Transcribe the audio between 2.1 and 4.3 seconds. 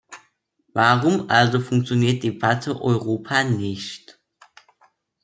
"Debatte Europa" nicht?